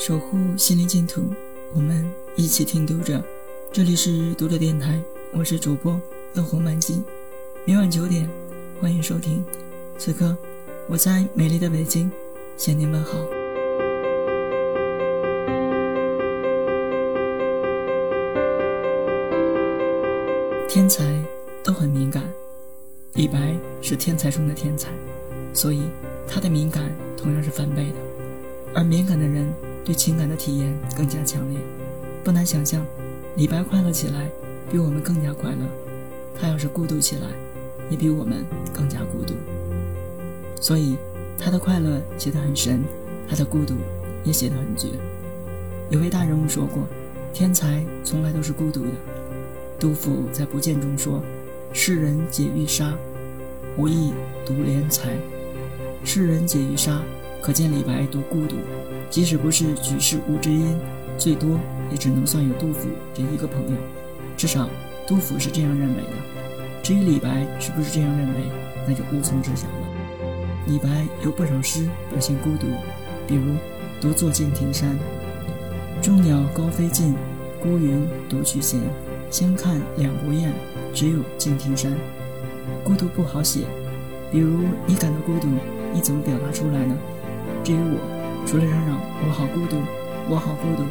[0.00, 1.24] 守护心灵净土，
[1.74, 3.22] 我们一起听读者。
[3.70, 4.98] 这里是读者电台，
[5.30, 6.00] 我是主播
[6.32, 7.02] 乐活满记。
[7.66, 8.26] 每晚九点，
[8.80, 9.44] 欢迎收听。
[9.98, 10.34] 此刻，
[10.88, 12.10] 我在美丽的北京，
[12.56, 13.18] 向您问好。
[20.66, 21.04] 天才
[21.62, 22.22] 都很敏感，
[23.12, 24.88] 李白是天才中的天才，
[25.52, 25.82] 所以
[26.26, 27.96] 他的敏感同样是翻倍的。
[28.72, 29.52] 而敏感的人
[29.84, 31.58] 对情感的体验更加强烈，
[32.22, 32.84] 不难想象，
[33.36, 34.30] 李白快乐起来
[34.70, 35.58] 比我们更加快乐，
[36.38, 37.28] 他要是孤独起来，
[37.88, 39.34] 也比我们更加孤独。
[40.60, 40.96] 所以，
[41.38, 42.82] 他的快乐写得很神，
[43.28, 43.74] 他的孤独
[44.24, 44.88] 也写得很绝。
[45.88, 46.86] 有位大人物说过，
[47.32, 48.90] 天才从来都是孤独的。
[49.78, 51.22] 杜甫在《不见》中说
[51.72, 52.94] ：“世人解欲杀，
[53.78, 54.12] 无意
[54.44, 55.16] 独怜才。”
[56.04, 57.02] 世人解欲杀，
[57.42, 58.56] 可见李白多孤独。
[59.08, 60.78] 即使不是举世无知音，
[61.18, 61.58] 最多
[61.90, 63.76] 也只能算有杜甫这一个朋友。
[64.36, 64.68] 至少，
[65.06, 66.10] 杜甫是这样认为的。
[66.82, 68.34] 至于李白是不是这样认为，
[68.86, 69.74] 那就无从知晓了。
[70.66, 72.66] 李白有不少诗表现孤独，
[73.26, 73.54] 比如
[74.00, 74.96] “独坐敬亭山，
[76.00, 77.14] 众鸟高飞尽，
[77.60, 78.80] 孤云独去闲。
[79.30, 80.52] 相看两不厌，
[80.94, 81.92] 只有敬亭山。”
[82.84, 83.60] 孤独不好写，
[84.30, 85.48] 比如你感到孤独，
[85.92, 86.96] 你怎么表达出来呢？
[87.62, 87.98] 至于我，
[88.46, 89.76] 除了嚷嚷“我好孤独，
[90.28, 90.82] 我好孤独”，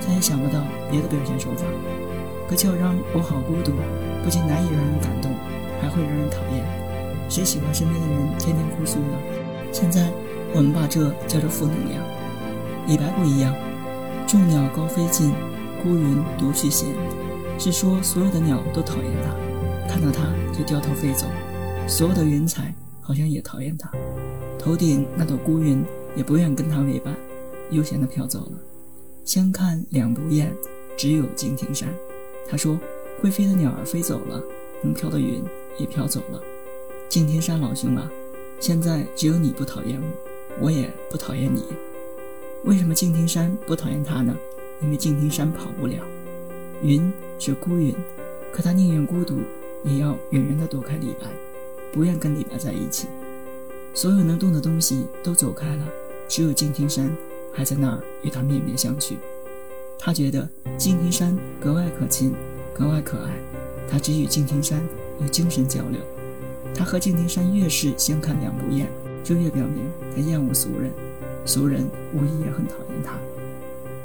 [0.00, 1.66] 再也想不到别的表现手法。
[2.48, 3.72] 可叫嚷“我好孤独”，
[4.22, 5.30] 不仅难以让人感动，
[5.80, 6.64] 还会让人讨厌。
[7.28, 9.18] 谁喜欢身边的人天天哭诉呢？
[9.72, 10.10] 现在
[10.54, 12.02] 我们把这叫做负能量。
[12.86, 13.54] 李白不一样，
[14.26, 15.32] 众鸟高飞尽，
[15.82, 16.88] 孤云独去闲，
[17.58, 20.24] 是说所有的鸟都讨厌他，看到他
[20.56, 21.26] 就掉头飞走；
[21.88, 23.90] 所有的云彩好像也讨厌他，
[24.58, 25.82] 头顶那朵孤云
[26.16, 27.14] 也不愿跟他为伴，
[27.70, 28.52] 悠闲地飘走了。
[29.24, 30.52] 相看两不厌，
[30.96, 31.88] 只有敬亭山。
[32.48, 32.78] 他说，
[33.20, 34.42] 会飞的鸟儿飞走了，
[34.82, 35.42] 能飘的云
[35.78, 36.42] 也飘走了。
[37.08, 38.10] 敬亭山老兄啊，
[38.58, 41.64] 现在只有你不讨厌我，我也不讨厌你。
[42.64, 44.36] 为什么敬亭山不讨厌他呢？
[44.82, 46.04] 因为敬亭山跑不了。
[46.82, 47.94] 云是孤云，
[48.52, 49.38] 可他宁愿孤独，
[49.84, 51.26] 也要远远地躲开李白，
[51.92, 53.06] 不愿跟李白在一起。
[53.94, 55.86] 所有能动的东西都走开了，
[56.32, 57.14] 只有敬亭山
[57.52, 59.16] 还在那儿与他面面相觑。
[59.98, 60.48] 他觉得
[60.78, 62.32] 敬亭山格外可亲，
[62.72, 63.32] 格外可爱，
[63.86, 64.80] 他只与敬亭山
[65.20, 66.00] 有精神交流。
[66.74, 68.88] 他和敬亭山越是相看两不厌，
[69.22, 69.84] 就越表明
[70.16, 70.90] 他厌恶俗人，
[71.44, 73.12] 俗人无疑也很讨厌他，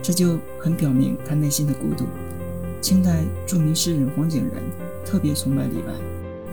[0.00, 2.04] 这就很表明他内心的孤独。
[2.80, 4.62] 清代著名诗人黄景仁
[5.04, 5.92] 特别崇拜李白，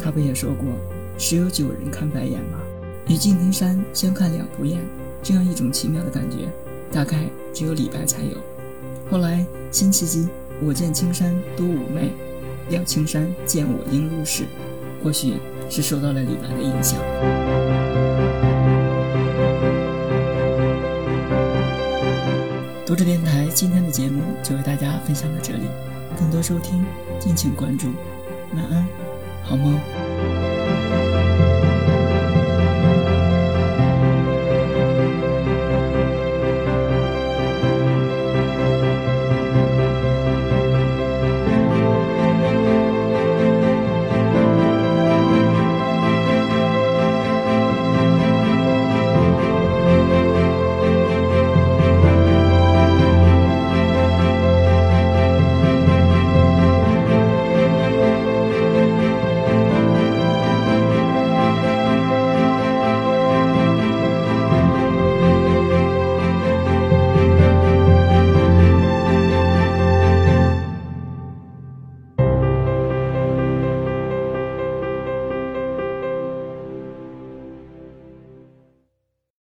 [0.01, 0.65] 他不也说过
[1.19, 2.57] “十有九人看白眼”吗？
[3.07, 4.79] 与敬亭山相看两不厌，
[5.21, 6.47] 这样一种奇妙的感觉，
[6.91, 7.17] 大概
[7.53, 8.37] 只有李白才有。
[9.09, 10.27] 后来辛弃疾
[10.63, 12.11] “我见青山多妩媚，
[12.69, 14.45] 料青山见我应如是”，
[15.03, 15.33] 或许。
[15.71, 16.99] 是受到了李白的影响。
[22.87, 25.67] 读者电台今天的节目就为大家分享到这里，
[26.17, 26.83] 更多收听
[27.19, 27.89] 敬请关注。
[28.55, 28.87] 晚安，
[29.43, 29.79] 好梦。